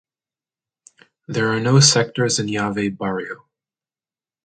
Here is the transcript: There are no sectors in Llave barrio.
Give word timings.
There 1.27 1.49
are 1.49 1.59
no 1.59 1.79
sectors 1.79 2.39
in 2.39 2.47
Llave 2.47 2.97
barrio. 2.97 3.47